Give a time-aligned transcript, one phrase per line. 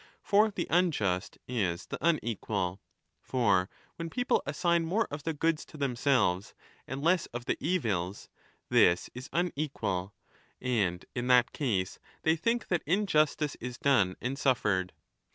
[0.23, 2.81] For the unjust is the unequal.
[3.21, 6.55] For 20 when people assign more of the goods to themselves
[6.87, 8.27] and less of the evils,
[8.67, 10.15] this is unequal,
[10.59, 14.93] and in that case they think that injustice is done and suffered.